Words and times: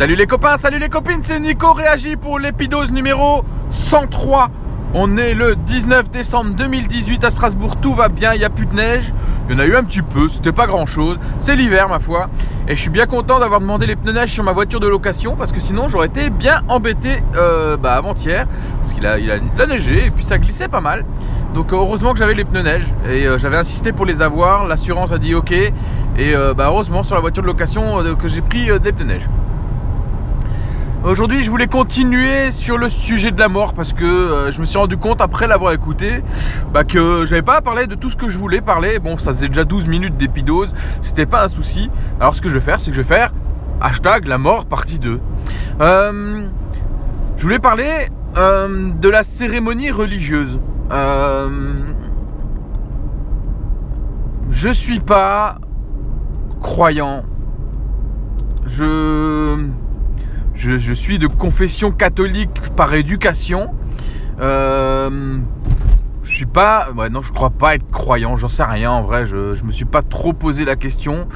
Salut 0.00 0.16
les 0.16 0.26
copains, 0.26 0.56
salut 0.56 0.78
les 0.78 0.88
copines, 0.88 1.20
c'est 1.22 1.38
Nico 1.38 1.74
réagit 1.74 2.16
pour 2.16 2.38
l'épidose 2.38 2.90
numéro 2.90 3.44
103. 3.68 4.48
On 4.94 5.18
est 5.18 5.34
le 5.34 5.56
19 5.56 6.10
décembre 6.10 6.54
2018 6.54 7.22
à 7.22 7.28
Strasbourg, 7.28 7.76
tout 7.76 7.92
va 7.92 8.08
bien, 8.08 8.32
il 8.32 8.38
n'y 8.38 8.46
a 8.46 8.48
plus 8.48 8.64
de 8.64 8.74
neige. 8.74 9.12
Il 9.46 9.52
y 9.52 9.56
en 9.56 9.58
a 9.58 9.66
eu 9.66 9.76
un 9.76 9.84
petit 9.84 10.00
peu, 10.00 10.30
c'était 10.30 10.52
pas 10.52 10.66
grand 10.66 10.86
chose. 10.86 11.18
C'est 11.38 11.54
l'hiver 11.54 11.90
ma 11.90 11.98
foi. 11.98 12.30
Et 12.66 12.76
je 12.76 12.80
suis 12.80 12.88
bien 12.88 13.04
content 13.04 13.40
d'avoir 13.40 13.60
demandé 13.60 13.84
les 13.84 13.94
pneus 13.94 14.14
neige 14.14 14.30
sur 14.30 14.42
ma 14.42 14.52
voiture 14.52 14.80
de 14.80 14.88
location 14.88 15.36
parce 15.36 15.52
que 15.52 15.60
sinon 15.60 15.90
j'aurais 15.90 16.06
été 16.06 16.30
bien 16.30 16.62
embêté 16.68 17.22
euh, 17.36 17.76
bah, 17.76 17.92
avant-hier. 17.92 18.46
Parce 18.76 18.94
qu'il 18.94 19.06
a, 19.06 19.18
il 19.18 19.30
a, 19.30 19.66
neigé 19.66 20.06
et 20.06 20.10
puis 20.10 20.24
ça 20.24 20.38
glissait 20.38 20.68
pas 20.68 20.80
mal. 20.80 21.04
Donc 21.52 21.74
heureusement 21.74 22.14
que 22.14 22.20
j'avais 22.20 22.32
les 22.32 22.46
pneus 22.46 22.62
neige 22.62 22.86
et 23.06 23.26
euh, 23.26 23.36
j'avais 23.36 23.58
insisté 23.58 23.92
pour 23.92 24.06
les 24.06 24.22
avoir. 24.22 24.66
L'assurance 24.66 25.12
a 25.12 25.18
dit 25.18 25.34
ok. 25.34 25.52
Et 25.52 25.72
euh, 26.18 26.54
bah, 26.54 26.68
heureusement 26.68 27.02
sur 27.02 27.16
la 27.16 27.20
voiture 27.20 27.42
de 27.42 27.48
location 27.48 28.02
que 28.14 28.28
j'ai 28.28 28.40
pris 28.40 28.70
des 28.80 28.92
pneus 28.92 29.04
neige. 29.04 29.28
Aujourd'hui, 31.02 31.42
je 31.42 31.50
voulais 31.50 31.66
continuer 31.66 32.50
sur 32.50 32.76
le 32.76 32.90
sujet 32.90 33.30
de 33.30 33.40
la 33.40 33.48
mort 33.48 33.72
parce 33.72 33.94
que 33.94 34.04
euh, 34.04 34.50
je 34.50 34.60
me 34.60 34.66
suis 34.66 34.76
rendu 34.76 34.98
compte 34.98 35.22
après 35.22 35.46
l'avoir 35.46 35.72
écouté 35.72 36.22
bah, 36.74 36.84
que 36.84 37.24
j'avais 37.24 37.40
pas 37.40 37.62
parlé 37.62 37.86
de 37.86 37.94
tout 37.94 38.10
ce 38.10 38.16
que 38.16 38.28
je 38.28 38.36
voulais 38.36 38.60
parler. 38.60 38.98
Bon, 38.98 39.16
ça 39.16 39.32
faisait 39.32 39.48
déjà 39.48 39.64
12 39.64 39.86
minutes 39.86 40.18
d'épidose, 40.18 40.74
c'était 41.00 41.24
pas 41.24 41.42
un 41.44 41.48
souci. 41.48 41.90
Alors, 42.20 42.36
ce 42.36 42.42
que 42.42 42.50
je 42.50 42.54
vais 42.54 42.60
faire, 42.60 42.80
c'est 42.80 42.90
que 42.90 42.96
je 42.98 43.00
vais 43.00 43.08
faire 43.08 43.32
hashtag 43.80 44.26
la 44.26 44.36
mort 44.36 44.66
partie 44.66 44.98
2. 44.98 45.20
Euh, 45.80 46.42
je 47.38 47.42
voulais 47.42 47.58
parler 47.58 48.08
euh, 48.36 48.90
de 48.92 49.08
la 49.08 49.22
cérémonie 49.22 49.90
religieuse. 49.90 50.60
je 54.50 54.70
suis 54.70 55.00
pas 55.00 55.56
croyant. 56.60 57.22
Je 58.66 59.56
je, 60.54 60.92
suis 60.92 61.18
de 61.18 61.26
confession 61.26 61.90
catholique 61.90 62.60
par 62.76 62.94
éducation. 62.94 63.70
Euh, 64.40 65.38
je 66.22 66.34
suis 66.34 66.46
pas. 66.46 66.88
Non, 67.10 67.22
je 67.22 67.32
crois 67.32 67.50
pas 67.50 67.74
être 67.74 67.90
croyant, 67.90 68.36
j'en 68.36 68.48
sais 68.48 68.64
rien 68.64 68.90
en 68.90 69.02
vrai, 69.02 69.26
je, 69.26 69.54
je 69.54 69.64
me 69.64 69.72
suis 69.72 69.84
pas 69.84 70.02
trop 70.02 70.32
posé 70.32 70.64
la 70.64 70.76
question. 70.76 71.26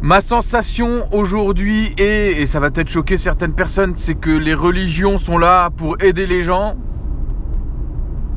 Ma 0.00 0.20
sensation 0.20 1.12
aujourd'hui 1.12 1.92
est, 1.98 2.40
et 2.40 2.46
ça 2.46 2.60
va 2.60 2.70
peut-être 2.70 2.88
choquer 2.88 3.18
certaines 3.18 3.54
personnes, 3.54 3.94
c'est 3.96 4.14
que 4.14 4.30
les 4.30 4.54
religions 4.54 5.18
sont 5.18 5.38
là 5.38 5.70
pour 5.70 6.00
aider 6.00 6.26
les 6.26 6.42
gens 6.42 6.76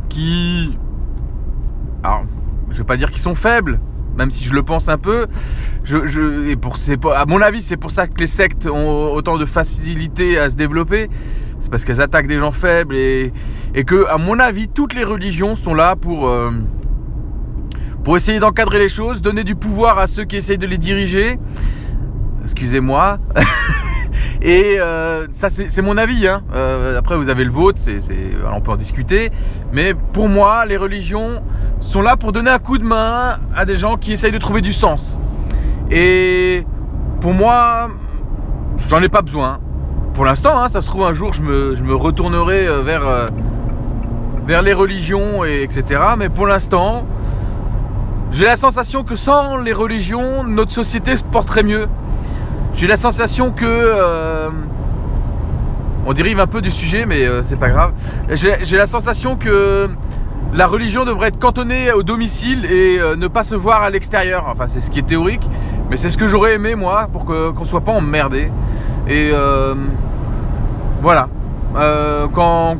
qui. 0.09 0.75
Alors, 2.03 2.23
je 2.71 2.80
vais 2.80 2.83
pas 2.83 2.97
dire 2.97 3.11
qu'ils 3.11 3.21
sont 3.21 3.36
faibles, 3.36 3.80
même 4.22 4.31
si 4.31 4.44
je 4.44 4.53
le 4.53 4.64
pense 4.64 4.88
un 4.88 4.97
peu. 4.97 5.27
Je, 5.83 6.47
et 6.47 6.55
pour, 6.55 6.77
à 7.14 7.25
mon 7.25 7.41
avis, 7.41 7.61
c'est 7.61 7.77
pour 7.77 7.91
ça 7.91 8.08
que 8.08 8.19
les 8.19 8.27
sectes 8.27 8.67
ont 8.67 9.14
autant 9.14 9.38
de 9.38 9.45
facilité 9.45 10.38
à 10.38 10.50
se 10.50 10.55
développer. 10.55 11.09
C'est 11.59 11.69
parce 11.69 11.86
qu'elles 11.86 12.02
attaquent 12.02 12.27
des 12.27 12.39
gens 12.39 12.52
faibles 12.52 12.95
et, 12.95 13.33
et, 13.75 13.83
que, 13.83 14.08
à 14.08 14.17
mon 14.17 14.39
avis, 14.39 14.67
toutes 14.67 14.94
les 14.94 15.03
religions 15.03 15.55
sont 15.55 15.73
là 15.73 15.95
pour, 15.95 16.27
euh, 16.27 16.52
pour 18.03 18.16
essayer 18.16 18.39
d'encadrer 18.39 18.80
les 18.80 18.89
choses, 18.89 19.22
donner 19.22 19.44
du 19.44 19.55
pouvoir 19.55 19.99
à 19.99 20.08
ceux 20.08 20.23
qui 20.23 20.38
essayent 20.38 20.58
de 20.58 20.67
les 20.67 20.77
diriger. 20.77 21.39
Excusez-moi. 22.44 23.19
Et 24.42 24.80
euh, 24.80 25.28
ça, 25.30 25.50
c'est 25.50 25.81
mon 25.81 25.97
avis. 25.97 26.28
Hein. 26.28 26.42
Euh, 26.53 26.97
après, 26.97 27.16
vous 27.16 27.30
avez 27.30 27.44
le 27.44 27.52
vôtre, 27.52 27.80
on 28.52 28.61
peut 28.61 28.72
en 28.72 28.75
discuter. 28.75 29.31
Mais 29.72 29.94
pour 29.94 30.30
moi, 30.30 30.66
les 30.66 30.78
religions 30.78 31.44
sont 31.80 32.02
là 32.02 32.17
pour 32.17 32.31
donner 32.31 32.50
un 32.50 32.59
coup 32.59 32.78
de 32.78 32.83
main 32.83 33.38
à 33.56 33.66
des 33.66 33.75
gens 33.75 33.98
qui 33.98 34.14
essayent 34.14 34.31
de 34.31 34.39
trouver 34.39 34.61
du 34.61 34.73
sens. 34.73 35.20
Et 35.92 36.66
pour 37.20 37.33
moi, 37.33 37.89
j'en 38.89 39.02
ai 39.02 39.09
pas 39.09 39.22
besoin. 39.22 39.59
Pour 40.16 40.25
l'instant, 40.25 40.59
hein, 40.59 40.70
ça 40.70 40.81
se 40.81 40.88
trouve 40.88 41.03
un 41.03 41.14
jour, 41.14 41.33
je 41.33 41.42
me, 41.44 41.94
retournerai 41.94 42.67
euh, 42.67 42.81
vers, 42.81 43.28
vers 44.45 44.61
les 44.64 44.73
religions, 44.73 45.45
et 45.45 45.61
etc. 45.61 46.02
Mais 46.17 46.30
pour 46.30 46.48
l'instant, 46.48 47.05
j'ai 48.32 48.45
la 48.45 48.55
sensation 48.55 49.04
que 49.04 49.15
sans 49.15 49.58
les 49.58 49.73
religions, 49.73 50.44
notre 50.44 50.71
société 50.71 51.15
se 51.15 51.23
porterait 51.23 51.64
mieux. 51.64 51.88
J'ai 52.73 52.87
la 52.87 52.95
sensation 52.95 53.52
que... 53.52 53.65
Euh, 53.65 54.49
on 56.05 56.14
dérive 56.14 56.39
un 56.39 56.48
peu 56.48 56.61
du 56.61 56.71
sujet, 56.71 57.05
mais 57.05 57.23
euh, 57.26 57.43
c'est 57.43 57.58
pas 57.58 57.70
grave. 57.70 57.92
J'ai 58.32 58.77
la 58.77 58.87
sensation 58.87 59.36
que 59.36 59.87
la 60.54 60.65
religion 60.65 61.05
devrait 61.05 61.27
être 61.27 61.37
cantonnée 61.39 61.92
au 61.92 62.02
domicile 62.02 62.65
et 62.65 62.98
euh, 62.99 63.15
ne 63.15 63.27
pas 63.27 63.43
se 63.43 63.54
voir 63.54 63.83
à 63.83 63.89
l'extérieur. 63.89 64.45
Enfin, 64.48 64.65
c'est 64.67 64.80
ce 64.80 64.89
qui 64.89 64.99
est 64.99 65.05
théorique, 65.05 65.48
mais 65.89 65.98
c'est 65.98 66.09
ce 66.09 66.17
que 66.17 66.26
j'aurais 66.26 66.55
aimé, 66.55 66.73
moi, 66.76 67.08
pour 67.11 67.26
qu'on 67.26 67.59
ne 67.59 67.65
soit 67.65 67.82
pas 67.82 67.92
emmerdé. 67.92 68.52
Et 69.08 69.32
voilà. 71.02 71.27
quand, 72.33 72.77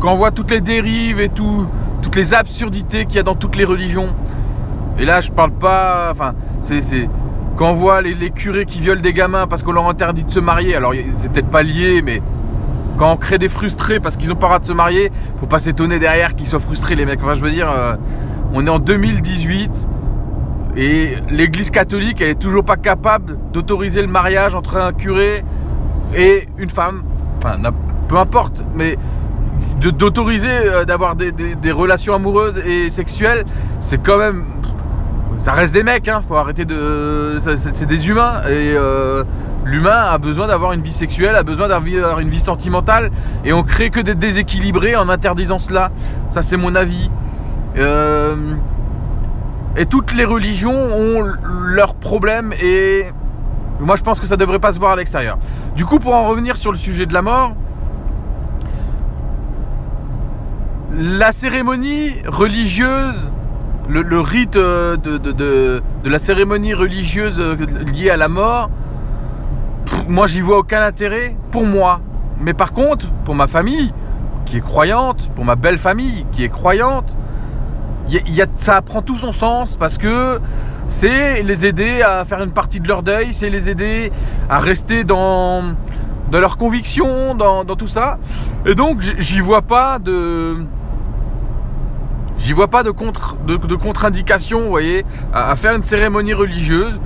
quand 0.00 0.12
on 0.12 0.16
voit 0.16 0.30
toutes 0.30 0.50
les 0.50 0.60
dérives 0.60 1.20
et 1.20 1.28
tout, 1.28 1.68
toutes 2.02 2.16
les 2.16 2.34
absurdités 2.34 3.04
qu'il 3.04 3.16
y 3.16 3.20
a 3.20 3.22
dans 3.22 3.34
toutes 3.34 3.56
les 3.56 3.64
religions, 3.64 4.08
et 4.98 5.04
là, 5.04 5.20
je 5.20 5.30
parle 5.30 5.52
pas... 5.52 6.08
Enfin, 6.10 6.34
c'est 6.62 7.08
quand 7.56 7.70
on 7.70 7.74
voit 7.74 8.02
les, 8.02 8.30
curés 8.30 8.66
qui 8.66 8.80
violent 8.80 9.00
des 9.00 9.12
gamins 9.12 9.46
parce 9.46 9.62
qu'on 9.62 9.72
leur 9.72 9.88
interdit 9.88 10.24
de 10.24 10.30
se 10.30 10.40
marier, 10.40 10.76
alors 10.76 10.92
c'est 11.16 11.32
peut-être 11.32 11.48
pas 11.48 11.62
lié, 11.62 12.02
mais 12.04 12.20
quand 12.98 13.12
on 13.12 13.16
crée 13.16 13.38
des 13.38 13.48
frustrés 13.48 13.98
parce 13.98 14.16
qu'ils 14.16 14.30
ont 14.32 14.36
pas 14.36 14.46
droit 14.46 14.58
de 14.58 14.66
se 14.66 14.72
marier, 14.72 15.10
faut 15.40 15.46
pas 15.46 15.58
s'étonner 15.58 15.98
derrière 15.98 16.34
qu'ils 16.34 16.48
soient 16.48 16.60
frustrés, 16.60 16.94
les 16.94 17.06
mecs. 17.06 17.20
Enfin, 17.22 17.34
je 17.34 17.40
veux 17.40 17.50
dire, 17.50 17.70
euh, 17.70 17.96
on 18.52 18.66
est 18.66 18.70
en 18.70 18.78
2018 18.78 19.88
et 20.76 21.14
l'église 21.30 21.70
catholique, 21.70 22.20
elle 22.20 22.30
est 22.30 22.38
toujours 22.38 22.64
pas 22.64 22.76
capable 22.76 23.38
d'autoriser 23.52 24.02
le 24.02 24.08
mariage 24.08 24.54
entre 24.54 24.76
un 24.76 24.92
curé 24.92 25.42
et 26.14 26.48
une 26.58 26.70
femme. 26.70 27.04
Enfin, 27.38 27.58
peu 28.08 28.18
importe, 28.18 28.62
mais 28.74 28.98
d'autoriser 29.80 30.48
euh, 30.48 30.84
d'avoir 30.84 31.16
des, 31.16 31.72
relations 31.72 32.14
amoureuses 32.14 32.58
et 32.58 32.90
sexuelles, 32.90 33.44
c'est 33.80 34.02
quand 34.02 34.18
même 34.18 34.44
ça 35.38 35.52
reste 35.52 35.74
des 35.74 35.82
mecs, 35.82 36.08
hein, 36.08 36.20
faut 36.26 36.36
arrêter 36.36 36.64
de. 36.64 37.38
C'est 37.38 37.86
des 37.86 38.08
humains 38.08 38.42
et 38.48 38.72
euh, 38.74 39.24
l'humain 39.64 40.06
a 40.10 40.18
besoin 40.18 40.46
d'avoir 40.46 40.72
une 40.72 40.80
vie 40.80 40.92
sexuelle, 40.92 41.36
a 41.36 41.42
besoin 41.42 41.68
d'avoir 41.68 42.20
une 42.20 42.28
vie 42.28 42.40
sentimentale 42.40 43.10
et 43.44 43.52
on 43.52 43.62
crée 43.62 43.90
que 43.90 44.00
des 44.00 44.14
déséquilibrés 44.14 44.96
en 44.96 45.08
interdisant 45.08 45.58
cela. 45.58 45.90
Ça, 46.30 46.42
c'est 46.42 46.56
mon 46.56 46.74
avis. 46.74 47.10
Euh, 47.76 48.54
et 49.76 49.84
toutes 49.84 50.14
les 50.14 50.24
religions 50.24 50.72
ont 50.72 51.22
leurs 51.44 51.94
problèmes 51.94 52.54
et 52.62 53.04
moi 53.78 53.96
je 53.96 54.02
pense 54.02 54.18
que 54.20 54.26
ça 54.26 54.38
devrait 54.38 54.58
pas 54.58 54.72
se 54.72 54.78
voir 54.78 54.92
à 54.92 54.96
l'extérieur. 54.96 55.36
Du 55.74 55.84
coup, 55.84 55.98
pour 55.98 56.14
en 56.14 56.26
revenir 56.26 56.56
sur 56.56 56.72
le 56.72 56.78
sujet 56.78 57.04
de 57.04 57.12
la 57.12 57.20
mort, 57.20 57.54
la 60.92 61.30
cérémonie 61.32 62.14
religieuse 62.26 63.30
le, 63.88 64.20
rite 64.20 64.56
euh, 64.56 64.96
de, 64.96 65.82
la 66.04 66.18
cérémonie 66.18 66.74
religieuse 66.74 67.38
euh, 67.38 67.56
liée 67.92 68.10
à 68.10 68.16
la 68.16 68.28
mort, 68.28 68.70
moi 70.08 70.26
j'y 70.26 70.40
vois 70.40 70.58
aucun 70.58 70.82
intérêt 70.82 71.36
pour 71.50 71.64
moi. 71.64 72.00
Mais 72.40 72.54
par 72.54 72.72
contre, 72.72 73.06
pour 73.24 73.34
ma 73.34 73.46
famille 73.46 73.92
qui 74.44 74.58
est 74.58 74.60
croyante, 74.60 75.30
pour 75.34 75.44
ma 75.44 75.56
belle 75.56 75.78
famille 75.78 76.26
qui 76.32 76.44
est 76.44 76.48
croyante, 76.48 77.16
y 78.08 78.42
a, 78.42 78.46
ça 78.54 78.82
prend 78.82 79.02
tout 79.02 79.16
son 79.16 79.32
sens 79.32 79.76
parce 79.76 79.98
que 79.98 80.40
c'est 80.88 81.42
les 81.42 81.66
aider 81.66 82.02
à 82.02 82.24
faire 82.24 82.42
une 82.42 82.52
partie 82.52 82.80
de 82.80 82.86
leur 82.86 83.02
deuil, 83.02 83.32
c'est 83.32 83.50
les 83.50 83.68
aider 83.68 84.12
à 84.48 84.58
rester 84.60 85.02
dans, 85.02 85.62
dans 86.30 86.40
leurs 86.40 86.56
convictions, 86.56 87.34
dans, 87.34 87.64
dans 87.64 87.76
tout 87.76 87.88
ça. 87.88 88.18
Et 88.64 88.74
donc 88.74 89.00
j'y 89.00 89.40
vois 89.40 89.62
pas 89.62 89.98
de 89.98 90.58
J'y 92.38 92.52
vois 92.52 92.68
pas 92.68 92.82
de 92.82 92.90
contre 92.90 93.36
de, 93.46 93.74
contre-indication, 93.74 94.62
vous 94.62 94.68
voyez, 94.68 95.04
à, 95.32 95.54
faire 95.56 95.74
une 95.74 95.82
cérémonie 95.82 96.34
religieuse. 96.34 96.98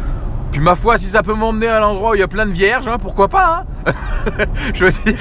Puis 0.51 0.61
ma 0.61 0.75
foi, 0.75 0.99
si 0.99 1.07
ça 1.07 1.23
peut 1.23 1.35
m'emmener 1.35 1.69
à 1.69 1.79
l'endroit 1.79 2.11
où 2.11 2.15
il 2.15 2.21
y 2.21 2.25
a 2.25 2.29
plein 2.29 2.45
de 2.45 2.51
vierges, 2.51 2.89
hein, 2.89 2.99
pourquoi 3.01 3.29
pas 3.29 3.65
hein 3.87 3.93
Je 4.75 4.85
veux 4.85 4.91
dire, 4.91 5.19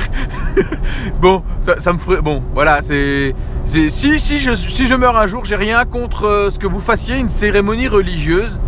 bon, 1.22 1.44
ça, 1.62 1.94
me 1.94 2.00
ferait, 2.00 2.22
bon, 2.22 2.42
voilà, 2.56 2.82
c'est, 2.82 3.36
si 3.66 3.92
si 3.92 4.40
je 4.40 4.56
si 4.56 4.88
je 4.88 4.96
meurs 4.96 5.18
un 5.18 5.28
jour, 5.28 5.46
j'ai 5.46 5.56
rien 5.56 5.86
contre 5.86 6.26
euh, 6.26 6.50
ce 6.50 6.58
que 6.58 6.66
vous 6.66 6.80
fassiez 6.80 7.18
une 7.18 7.30
cérémonie 7.30 7.88
religieuse 7.88 8.60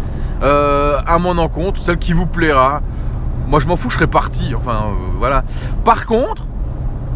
euh, 0.44 1.00
à 1.06 1.19
mon 1.19 1.38
encontre, 1.39 1.81
celle 1.83 1.98
qui 1.98 2.13
vous 2.13 2.27
plaira. 2.27 2.81
Moi, 3.48 3.60
je 3.60 3.68
m'en 3.68 3.75
fous, 3.75 3.89
je 3.89 3.95
serai 3.95 4.07
parti. 4.07 4.56
Enfin, 4.56 4.86
euh, 4.86 5.12
voilà. 5.18 5.44
Par 5.83 6.06
contre, 6.06 6.44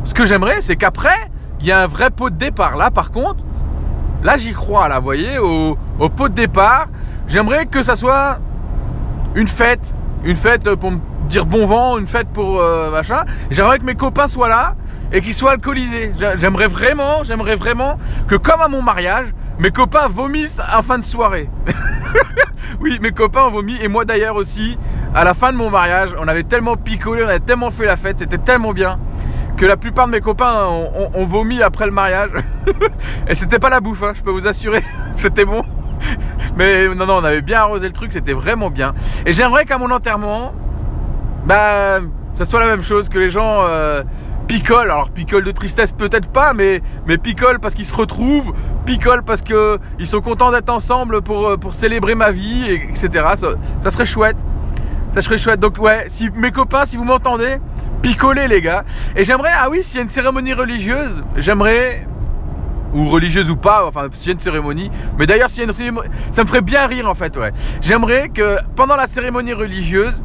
ce 0.04 0.14
que 0.14 0.26
j'aimerais, 0.26 0.62
c'est 0.62 0.76
qu'après, 0.76 1.32
il 1.60 1.66
y 1.66 1.72
a 1.72 1.82
un 1.82 1.88
vrai 1.88 2.10
pot 2.10 2.30
de 2.30 2.36
départ. 2.36 2.78
Là, 2.78 2.92
par 2.92 3.12
contre, 3.12 3.45
Là, 4.26 4.38
j'y 4.38 4.54
crois, 4.54 4.90
là, 4.90 4.98
vous 4.98 5.04
voyez, 5.04 5.38
au, 5.38 5.78
pot 6.10 6.30
de 6.30 6.34
départ. 6.34 6.88
J'aimerais 7.28 7.68
que 7.68 7.84
ça 7.84 7.96
soit 7.96 8.40
une 9.36 9.48
fête. 9.48 9.94
Une 10.24 10.36
fête 10.36 10.68
pour 10.78 10.90
me 10.90 10.98
dire 11.30 11.46
bon 11.46 11.68
vent, 11.68 12.00
une 12.00 12.08
fête 12.08 12.30
pour 12.30 12.60
euh, 12.60 12.90
machin. 12.90 13.24
J'aimerais 13.52 13.78
que 13.78 13.86
mes 13.86 13.94
copains 13.94 14.28
soient 14.28 14.50
là 14.50 14.74
et 15.14 15.22
qu'ils 15.22 15.36
soient 15.36 15.52
alcoolisés. 15.52 16.12
J'aimerais 16.38 16.66
vraiment, 16.66 17.24
j'aimerais 17.24 17.56
vraiment 17.56 18.00
que 18.28 18.34
comme 18.34 18.62
à 18.62 18.68
mon 18.68 18.82
mariage, 18.82 19.28
mes 19.60 19.70
copains 19.70 20.08
vomissent 20.08 20.60
en 20.76 20.82
fin 20.82 20.98
de 20.98 21.06
soirée. 21.06 21.48
oui, 22.82 22.98
mes 23.04 23.12
copains 23.12 23.44
ont 23.44 23.52
vomi 23.52 23.78
et 23.80 23.88
moi 23.88 24.06
d'ailleurs 24.06 24.38
aussi. 24.38 24.76
à 25.14 25.24
la 25.24 25.36
fin 25.36 25.52
de 25.52 25.58
mon 25.58 25.70
mariage, 25.70 26.16
on 26.20 26.28
avait 26.28 26.44
tellement 26.44 26.78
picolé, 26.78 27.24
on 27.24 27.30
avait 27.30 27.40
tellement 27.42 27.70
fait 27.70 27.86
la 27.86 27.96
fête, 27.96 28.18
c'était 28.18 28.40
tellement 28.40 28.74
bien 28.74 28.98
que 29.58 29.66
la 29.66 29.78
plupart 29.78 30.08
de 30.08 30.12
mes 30.12 30.20
copains 30.22 30.66
ont, 30.66 31.26
vomi 31.26 31.62
après 31.62 31.86
le 31.86 31.92
mariage. 31.92 32.32
Et 33.28 33.36
c'était 33.36 33.60
pas 33.60 33.70
la 33.70 33.80
bouffe, 33.80 34.04
hein, 34.04 34.12
je 34.14 34.22
peux 34.22 34.32
vous 34.32 34.48
assurer, 34.48 34.84
c'était 35.16 35.46
bon. 35.46 35.64
Mais 36.58 36.88
non, 36.90 37.06
non, 37.06 37.18
on 37.18 37.24
avait 37.24 37.42
bien 37.42 37.60
arrosé 37.60 37.88
le 37.88 37.94
truc, 37.94 38.14
c'était 38.14 38.34
vraiment 38.34 38.70
bien. 38.70 38.94
Et 39.26 39.34
j'aimerais 39.34 39.66
qu'à 39.66 39.78
mon 39.78 39.92
enterrement, 39.92 40.54
bah, 41.46 42.00
ça 42.36 42.46
soit 42.46 42.60
la 42.60 42.68
même 42.68 42.84
chose, 42.84 43.10
que 43.10 43.18
les 43.18 43.30
gens 43.30 43.62
euh, 43.62 44.04
picolent. 44.48 44.92
Alors, 44.92 45.10
picolent 45.10 45.44
de 45.44 45.52
tristesse, 45.52 45.92
peut-être 45.92 46.28
pas, 46.28 46.54
mais, 46.54 46.82
mais 47.08 47.18
picolent 47.18 47.60
parce 47.60 47.76
qu'ils 47.76 47.86
se 47.86 47.96
retrouvent, 47.96 48.54
picolent 48.86 49.24
parce 49.24 49.42
qu'ils 49.42 50.08
sont 50.08 50.22
contents 50.22 50.52
d'être 50.52 50.70
ensemble 50.70 51.22
pour, 51.22 51.48
euh, 51.48 51.58
pour 51.58 51.74
célébrer 51.74 52.16
ma 52.16 52.32
vie, 52.32 52.72
etc. 52.72 53.26
ça 53.82 53.90
serait 53.90 54.06
chouette. 54.06 54.38
Ça 55.16 55.22
serait 55.22 55.38
chouette. 55.38 55.62
Donc 55.62 55.78
ouais, 55.78 56.04
si 56.08 56.30
mes 56.36 56.52
copains, 56.52 56.84
si 56.84 56.98
vous 56.98 57.06
m'entendez, 57.06 57.56
picolez 58.02 58.50
les 58.50 58.60
gars. 58.60 58.84
Et 59.16 59.24
j'aimerais, 59.24 59.52
ah 59.58 59.70
oui, 59.70 59.82
s'il 59.82 59.96
y 59.96 60.00
a 60.00 60.02
une 60.02 60.10
cérémonie 60.10 60.52
religieuse, 60.52 61.24
j'aimerais 61.38 62.06
ou 62.94 63.08
religieuse 63.08 63.50
ou 63.50 63.56
pas, 63.56 63.86
enfin 63.88 64.10
s'il 64.12 64.28
y 64.28 64.30
a 64.32 64.34
une 64.34 64.42
cérémonie. 64.42 64.92
Mais 65.18 65.26
d'ailleurs, 65.26 65.50
s'il 65.50 65.60
y 65.60 65.62
a 65.62 65.68
une 65.68 65.74
cérémonie, 65.74 66.10
ça 66.32 66.44
me 66.44 66.50
ferait 66.50 66.60
bien 66.60 66.86
rire 66.86 67.10
en 67.10 67.16
fait, 67.16 67.38
ouais. 67.38 67.54
J'aimerais 67.82 68.28
que 68.28 68.58
pendant 68.76 68.98
la 68.98 69.08
cérémonie 69.08 69.54
religieuse, 69.54 70.22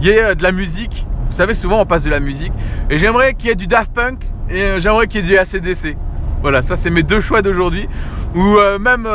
il 0.00 0.08
y 0.08 0.10
ait 0.10 0.24
euh, 0.24 0.34
de 0.34 0.42
la 0.42 0.50
musique. 0.50 1.06
Vous 1.28 1.34
savez, 1.34 1.54
souvent 1.54 1.80
on 1.80 1.86
passe 1.86 2.02
de 2.02 2.10
la 2.10 2.18
musique. 2.18 2.52
Et 2.90 2.98
j'aimerais 2.98 3.34
qu'il 3.34 3.50
y 3.50 3.52
ait 3.52 3.54
du 3.54 3.68
Daft 3.68 3.92
Punk 3.92 4.18
et 4.50 4.62
euh, 4.62 4.80
j'aimerais 4.80 5.06
qu'il 5.06 5.24
y 5.24 5.28
ait 5.28 5.30
du 5.30 5.38
ACDC. 5.38 5.96
Voilà, 6.44 6.62
ça 6.62 6.76
c'est 6.76 6.90
mes 6.90 7.02
deux 7.02 7.20
choix 7.20 7.42
d'aujourd'hui. 7.42 7.88
Ou 8.36 8.58
euh, 8.58 8.78
même 8.78 9.08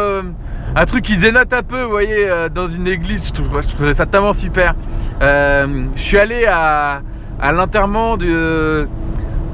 un 0.75 0.85
truc 0.85 1.03
qui 1.03 1.17
dénote 1.17 1.51
un 1.51 1.63
peu, 1.63 1.81
vous 1.81 1.89
voyez, 1.89 2.29
euh, 2.29 2.47
dans 2.47 2.67
une 2.67 2.87
église, 2.87 3.27
je, 3.27 3.73
trouvais 3.73 3.93
ça 3.93 4.05
tellement 4.05 4.33
super. 4.33 4.75
Euh, 5.21 5.85
je 5.95 6.01
suis 6.01 6.17
allé 6.17 6.45
à, 6.45 7.01
l'enterrement 7.51 8.17
de, 8.17 8.87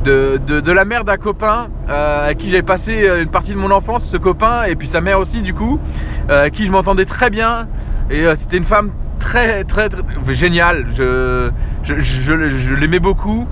la 0.06 0.86
mère 0.86 1.06
d'un 1.06 1.16
copain 1.16 1.68
euh, 1.89 2.25
avec 2.25 2.39
qui 2.39 2.50
j'avais 2.50 2.63
passé 2.63 3.10
une 3.22 3.30
partie 3.30 3.51
de 3.51 3.57
mon 3.57 3.72
enfance, 3.72 4.06
ce 4.06 4.18
copain, 4.18 4.63
et 4.63 4.75
puis 4.75 4.89
sa 4.89 5.00
mère 5.00 5.19
aussi, 5.19 5.42
du 5.42 5.54
coup, 5.54 5.80
avec 6.27 6.54
qui 6.54 6.66
je 6.66 6.72
m'entendais 6.72 7.06
très 7.06 7.30
bien. 7.30 7.68
Et 8.10 8.25
c'était 8.36 8.57
une 8.57 8.66
femme 8.66 8.92
très, 9.19 9.63
très, 9.63 9.88
très, 9.88 10.01
géniale. 10.33 10.86
Je, 10.95 11.50
je, 11.83 11.98
je 11.98 12.74
l'aimais 12.74 13.00
beaucoup. 13.00 13.48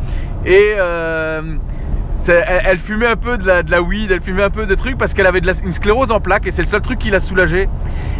Et 0.45 0.73
elle, 2.29 2.77
fumait 2.77 3.07
un 3.07 3.15
peu 3.15 3.37
de 3.37 3.45
la, 3.45 3.81
weed, 3.81 4.11
elle 4.11 4.21
fumait 4.21 4.43
un 4.43 4.49
peu 4.49 4.65
des 4.65 4.75
trucs 4.75 4.97
parce 4.97 5.13
qu'elle 5.13 5.27
avait 5.27 5.39
une 5.39 5.71
sclérose 5.71 6.11
en 6.11 6.19
plaques 6.19 6.47
et 6.47 6.51
c'est 6.51 6.61
le 6.61 6.67
seul 6.67 6.81
truc 6.81 6.99
qui 6.99 7.09
l'a 7.09 7.19
soulagée. 7.19 7.67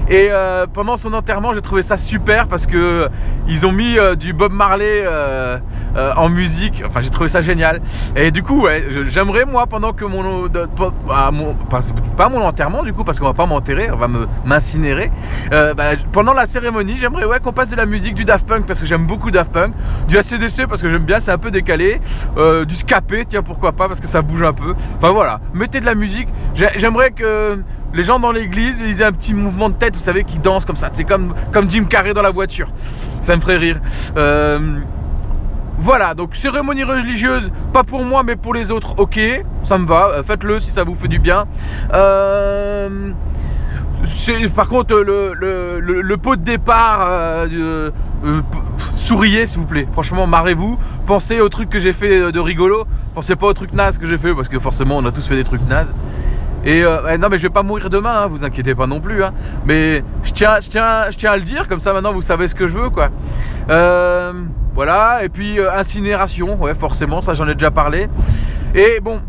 Et 0.10 0.28
euh, 0.32 0.68
pendant 0.72 0.98
son 0.98 1.14
enterrement, 1.14 1.54
j'ai 1.54 1.62
trouvé 1.62 1.82
ça 1.82 1.96
super 1.96 2.48
parce 2.48 2.66
que 2.66 3.08
ils 3.48 3.66
ont 3.66 3.72
mis 3.72 3.98
euh, 3.98 4.16
du 4.16 4.34
Bob 4.34 4.52
Marley 4.52 5.04
euh, 5.06 5.60
en 5.96 6.28
musique. 6.28 6.84
Enfin, 6.86 7.00
j'ai 7.02 7.10
trouvé 7.10 7.30
ça 7.30 7.40
génial. 7.40 7.80
Et 8.16 8.32
du 8.32 8.44
coup, 8.44 8.68
j'aimerais 9.06 9.46
moi 9.46 9.66
pendant 9.66 9.94
que 9.94 10.04
mon, 10.04 10.50
pas, 10.50 11.32
mon 11.32 11.56
pas, 12.18 12.30
mon 12.30 12.42
enterrement 12.42 12.84
du 12.84 12.92
coup 12.92 13.04
parce 13.04 13.20
qu'on 13.20 13.28
va 13.28 13.34
pas 13.34 13.46
m'enterrer, 13.46 13.90
on 13.92 13.98
va 13.98 14.08
me 14.08 14.28
m'incinérer. 14.46 15.12
Bah, 15.52 15.92
pendant 16.12 16.34
la 16.34 16.46
cérémonie, 16.46 16.98
j'aimerais 17.00 17.26
ouais 17.26 17.40
qu'on 17.40 17.54
passe 17.54 17.70
de 17.70 17.78
la 17.78 17.86
musique, 17.86 18.16
du 18.16 18.26
Daft 18.26 18.48
Punk 18.48 18.66
parce 18.66 18.82
que 18.82 18.86
j'aime 18.86 19.08
beaucoup 19.08 19.32
Daft 19.32 19.52
Punk, 19.52 19.74
du 20.08 20.18
ACDC 20.18 20.68
parce 20.68 20.82
que 20.82 20.90
j'aime 20.90 21.06
bien, 21.06 21.20
c'est 21.20 21.32
un 21.32 21.38
peu 21.38 21.52
décalé, 21.52 22.02
du 22.68 22.76
Scapé, 22.76 23.26
tiens 23.28 23.44
pourquoi 23.44 23.72
pas 23.72 23.88
parce 23.94 24.02
que 24.02 24.08
ça 24.08 24.24
bouge 24.24 24.42
un 24.42 24.54
peu. 24.54 24.74
Enfin 24.98 25.12
voilà, 25.12 25.40
mettez 25.54 25.80
de 25.80 25.86
la 25.86 25.94
musique. 25.94 26.28
J'aimerais 26.56 27.12
que 27.12 27.60
les 27.94 28.04
gens 28.04 28.20
dans 28.20 28.32
l'église 28.32 28.80
ils 28.80 29.02
aient 29.02 29.06
un 29.06 29.12
petit 29.12 29.36
mouvement 29.36 29.70
de 29.70 29.76
tête, 29.76 29.96
vous 29.96 30.02
savez, 30.02 30.24
qui 30.24 30.40
dansent 30.40 30.66
comme 30.66 30.76
ça. 30.76 30.90
C'est 30.94 31.04
comme, 31.04 31.36
comme 31.52 31.70
Jim 31.70 31.86
Carrey 31.86 32.16
dans 32.16 32.24
la 32.24 32.32
voiture. 32.32 32.72
Ça 33.22 33.36
me 33.36 33.42
ferait 33.42 33.58
rire. 33.58 33.80
Euh, 34.18 34.80
voilà, 35.78 36.16
donc 36.16 36.36
cérémonie 36.36 36.84
religieuse, 36.84 37.52
pas 37.72 37.84
pour 37.84 38.04
moi 38.04 38.24
mais 38.24 38.36
pour 38.36 38.56
les 38.56 38.72
autres, 38.72 38.96
ok, 38.98 39.20
ça 39.64 39.78
me 39.78 39.86
va, 39.86 40.08
euh, 40.10 40.24
faites-le 40.24 40.60
si 40.60 40.72
ça 40.72 40.84
vous 40.84 40.96
fait 40.96 41.08
du 41.08 41.20
bien. 41.20 41.46
Euh, 41.94 43.12
par 44.56 44.70
contre, 44.70 44.96
le, 44.96 45.34
le, 45.80 46.18
pot 46.18 46.36
de 46.36 46.44
départ, 46.44 47.46
souriez 49.04 49.46
s'il 49.46 49.60
vous 49.60 49.66
plaît. 49.68 49.88
Franchement, 49.92 50.26
marrez-vous. 50.28 50.78
Pensez 51.06 51.40
au 51.40 51.50
truc 51.50 51.70
que 51.70 51.80
j'ai 51.80 51.94
fait 51.94 52.32
de 52.32 52.40
rigolo. 52.40 52.86
Pensez 53.14 53.36
pas 53.36 53.48
au 53.48 53.54
truc 53.54 53.74
naze 53.74 53.98
que 53.98 54.06
j'ai 54.06 54.18
fait 54.18 54.34
parce 54.34 54.48
que 54.48 54.60
forcément, 54.60 54.98
on 54.98 55.06
a 55.06 55.12
tous 55.12 55.28
fait 55.28 55.36
des 55.36 55.44
trucs 55.44 55.68
nazes. 55.68 55.94
Et 56.66 56.84
euh, 56.84 57.18
non, 57.18 57.28
mais 57.30 57.38
je 57.38 57.44
vais 57.44 57.50
pas 57.50 57.64
mourir 57.64 57.90
demain, 57.90 58.22
hein, 58.22 58.28
vous 58.28 58.46
inquiétez 58.46 58.74
pas 58.74 58.88
non 58.88 59.02
plus. 59.02 59.24
Hein. 59.24 59.34
Mais 59.66 60.04
je 60.24 60.32
tiens, 60.32 60.60
je, 60.62 60.70
tiens, 60.70 61.10
je 61.10 61.18
tiens 61.18 61.32
à 61.32 61.38
le 61.38 61.44
dire, 61.44 61.68
comme 61.68 61.82
ça 61.82 61.92
maintenant 61.92 62.14
vous 62.14 62.22
savez 62.22 62.48
ce 62.48 62.56
que 62.56 62.68
je 62.68 62.78
veux, 62.78 62.90
quoi. 62.90 63.10
Euh, 63.70 64.32
voilà, 64.74 65.24
et 65.24 65.30
puis 65.30 65.60
euh, 65.60 65.74
incinération, 65.74 66.60
ouais, 66.62 66.74
forcément, 66.74 67.22
ça 67.22 67.34
j'en 67.34 67.48
ai 67.48 67.54
déjà 67.54 67.72
parlé. 67.72 68.08
Et 68.74 69.00
bon, 69.02 69.22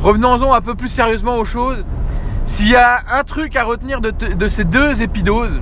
revenons-en 0.00 0.54
un 0.54 0.60
peu 0.62 0.74
plus 0.74 0.88
sérieusement 0.88 1.36
aux 1.36 1.44
choses. 1.44 1.84
S'il 2.46 2.70
y 2.70 2.76
a 2.76 3.00
un 3.12 3.22
truc 3.22 3.54
à 3.56 3.64
retenir 3.64 4.00
de, 4.00 4.10
de 4.10 4.48
ces 4.48 4.64
deux 4.64 5.02
épidoses, 5.02 5.60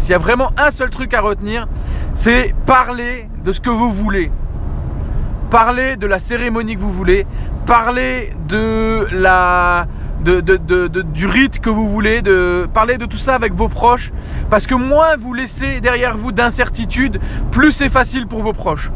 s'il 0.00 0.10
y 0.10 0.14
a 0.14 0.18
vraiment 0.18 0.50
un 0.58 0.70
seul 0.72 0.90
truc 0.90 1.14
à 1.14 1.20
retenir, 1.20 1.68
c'est 2.14 2.54
parler 2.66 3.28
de 3.44 3.52
ce 3.52 3.60
que 3.60 3.70
vous 3.70 3.92
voulez. 3.92 4.32
Parler 5.50 5.96
de 5.96 6.06
la 6.06 6.18
cérémonie 6.18 6.74
que 6.74 6.80
vous 6.80 6.92
voulez, 6.92 7.26
parler 7.66 8.32
de 8.48 9.06
la, 9.12 9.86
du 10.22 11.26
rite 11.26 11.60
que 11.60 11.70
vous 11.70 11.88
voulez, 11.88 12.22
de 12.22 12.68
parler 12.72 12.98
de 12.98 13.04
tout 13.04 13.16
ça 13.16 13.34
avec 13.34 13.52
vos 13.52 13.68
proches, 13.68 14.10
parce 14.48 14.66
que 14.66 14.74
moins 14.74 15.16
vous 15.18 15.34
laissez 15.34 15.80
derrière 15.80 16.16
vous 16.16 16.32
d'incertitude, 16.32 17.20
plus 17.50 17.72
c'est 17.72 17.88
facile 17.88 18.26
pour 18.26 18.42
vos 18.42 18.52
proches. 18.52 18.90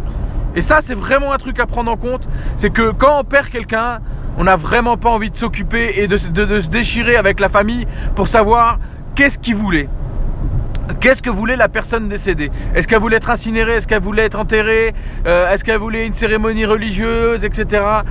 Et 0.57 0.61
ça, 0.61 0.81
c'est 0.81 0.95
vraiment 0.95 1.33
un 1.33 1.39
truc 1.39 1.61
à 1.61 1.67
prendre 1.67 1.91
en 1.91 1.97
compte, 1.97 2.29
c'est 2.57 2.71
que 2.71 2.93
quand 2.93 3.21
on 3.21 3.25
perd 3.25 3.49
quelqu'un, 3.49 4.01
on 4.39 4.45
n'a 4.45 4.57
vraiment 4.57 4.97
pas 4.97 5.11
envie 5.11 5.31
de 5.31 5.37
s'occuper 5.37 5.95
et 5.97 6.09
de, 6.09 6.17
se 6.17 6.69
déchirer 6.69 7.17
avec 7.17 7.41
la 7.41 7.49
famille 7.49 7.87
pour 8.15 8.29
savoir 8.29 8.79
qu'est-ce 9.15 9.39
qu'il 9.39 9.57
voulait. 9.57 9.89
Qu'est-ce 11.01 11.23
que 11.23 11.31
voulait 11.31 11.57
la 11.57 11.69
personne 11.69 12.09
décédée? 12.09 12.51
Est-ce 12.75 12.87
qu'elle 12.87 13.01
voulait 13.01 13.17
être 13.17 13.31
incinérée? 13.31 13.77
Est-ce 13.77 13.89
qu'elle 13.89 14.03
voulait 14.03 14.25
être 14.25 14.39
enterrée? 14.39 14.95
Euh, 15.27 15.51
Est-ce 15.51 15.65
qu'elle 15.65 15.79
voulait 15.79 16.07
une 16.07 16.15
cérémonie 16.15 16.67
religieuse, 16.67 17.45
etc 17.45 18.03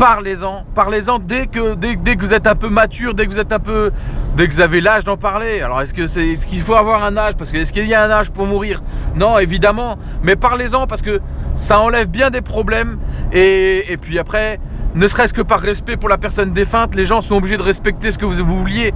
parlez-en, 0.00 0.64
parlez-en 0.74 1.18
dès 1.18 1.46
que, 1.46 2.18
vous 2.18 2.32
êtes 2.32 2.46
un 2.46 2.54
peu 2.54 2.70
mature, 2.70 3.12
dès 3.12 3.26
que 3.26 3.32
vous 3.32 3.38
êtes 3.38 3.52
un 3.52 3.58
peu, 3.58 3.90
dès 4.34 4.48
que 4.48 4.54
vous 4.54 4.62
avez 4.62 4.80
l'âge 4.80 5.04
d'en 5.04 5.18
parler. 5.18 5.60
Alors 5.60 5.82
est-ce 5.82 5.92
que 5.92 6.06
c'est, 6.06 6.36
ce 6.36 6.46
qu'il 6.46 6.62
faut 6.62 6.74
avoir 6.74 7.04
un 7.04 7.18
âge? 7.18 7.34
Parce 7.36 7.52
que 7.52 7.58
est-ce 7.58 7.70
qu'il 7.70 7.86
y 7.86 7.92
a 7.92 8.02
un 8.02 8.10
âge 8.10 8.30
pour 8.30 8.46
mourir? 8.46 8.82
Non, 9.14 9.38
évidemment. 9.38 9.98
Mais 10.22 10.36
parlez-en 10.36 10.86
parce 10.86 11.02
que 11.02 11.20
ça 11.54 11.80
enlève 11.80 12.06
bien 12.06 12.30
des 12.30 12.40
problèmes. 12.40 12.98
Et, 13.34 13.98
puis 14.00 14.18
après, 14.18 14.58
ne 14.94 15.06
serait-ce 15.06 15.34
que 15.34 15.42
par 15.42 15.60
respect 15.60 15.98
pour 15.98 16.08
la 16.08 16.16
personne 16.16 16.54
défunte, 16.54 16.94
les 16.94 17.04
gens 17.04 17.20
sont 17.20 17.36
obligés 17.36 17.58
de 17.58 17.62
respecter 17.62 18.10
ce 18.10 18.16
que 18.16 18.24
vous 18.24 18.42
vouliez. 18.42 18.94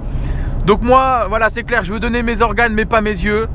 Donc 0.65 0.81
moi, 0.81 1.27
voilà, 1.29 1.49
c'est 1.49 1.63
clair, 1.63 1.83
je 1.83 1.93
veux 1.93 1.99
donner 1.99 2.23
mes 2.23 2.41
organes, 2.41 2.73
mais 2.73 2.85
pas 2.85 3.01
mes 3.01 3.11
yeux. 3.11 3.47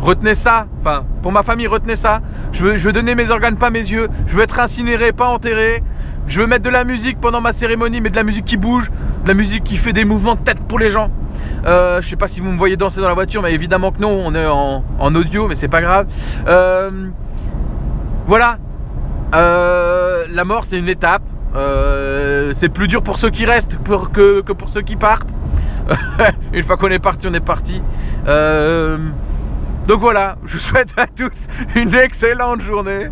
Retenez 0.00 0.34
ça, 0.34 0.66
enfin, 0.80 1.04
pour 1.22 1.30
ma 1.30 1.44
famille, 1.44 1.68
retenez 1.68 1.94
ça. 1.94 2.22
Je 2.50 2.64
veux, 2.64 2.92
donner 2.92 3.14
mes 3.14 3.30
organes, 3.30 3.56
pas 3.56 3.70
mes 3.70 3.78
yeux. 3.78 4.08
Je 4.26 4.36
veux 4.36 4.42
être 4.42 4.58
incinéré, 4.58 5.12
pas 5.12 5.28
enterré. 5.28 5.80
Je 6.26 6.40
veux 6.40 6.48
mettre 6.48 6.64
de 6.64 6.70
la 6.70 6.82
musique 6.82 7.20
pendant 7.20 7.40
ma 7.40 7.52
cérémonie, 7.52 8.00
mais 8.00 8.10
de 8.10 8.16
la 8.16 8.24
musique 8.24 8.44
qui 8.44 8.56
bouge, 8.56 8.90
de 9.22 9.28
la 9.28 9.34
musique 9.34 9.62
qui 9.62 9.76
fait 9.76 9.92
des 9.92 10.04
mouvements 10.04 10.34
de 10.34 10.40
tête 10.40 10.58
pour 10.58 10.80
les 10.80 10.90
gens. 10.90 11.08
Euh, 11.66 12.02
je 12.02 12.08
sais 12.08 12.16
pas 12.16 12.26
si 12.26 12.40
vous 12.40 12.50
me 12.50 12.58
voyez 12.58 12.76
danser 12.76 13.00
dans 13.00 13.06
la 13.06 13.14
voiture, 13.14 13.42
mais 13.42 13.54
évidemment 13.54 13.92
que 13.92 14.00
non, 14.00 14.10
on 14.10 14.34
est 14.34 14.46
en, 14.46 15.14
audio, 15.14 15.46
mais 15.46 15.54
c'est 15.54 15.68
pas 15.68 15.82
grave. 15.82 16.08
Euh, 16.48 16.90
voilà. 18.26 18.58
Euh, 19.36 20.24
la 20.32 20.44
mort, 20.44 20.64
c'est 20.64 20.80
une 20.80 20.88
étape. 20.88 21.22
C'est 21.54 22.68
plus 22.68 22.88
dur 22.88 23.02
pour 23.02 23.18
ceux 23.18 23.30
qui 23.30 23.44
restent 23.44 23.78
que, 24.12 24.40
pour 24.52 24.68
ceux 24.68 24.82
qui 24.82 24.96
partent. 24.96 25.34
une 26.52 26.62
fois 26.62 26.76
qu'on 26.76 26.90
est 26.90 26.98
parti, 26.98 27.26
on 27.28 27.34
est 27.34 27.40
parti. 27.40 27.82
Donc 29.86 30.00
voilà, 30.00 30.36
je 30.44 30.54
vous 30.54 30.58
souhaite 30.58 30.90
à 30.96 31.06
tous 31.06 31.48
une 31.74 31.94
excellente 31.94 32.60
journée. 32.60 33.08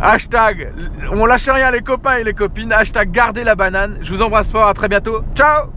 Hashtag, 0.00 0.72
on 1.12 1.26
lâche 1.26 1.48
rien 1.48 1.70
les 1.70 1.82
copains 1.82 2.16
et 2.16 2.24
les 2.24 2.32
copines. 2.32 2.72
Hashtag 2.72 3.10
gardez 3.10 3.44
la 3.44 3.54
banane. 3.54 3.98
Je 4.02 4.10
vous 4.10 4.22
embrasse 4.22 4.50
fort, 4.50 4.66
à 4.66 4.74
très 4.74 4.88
bientôt. 4.88 5.22
Ciao 5.34 5.75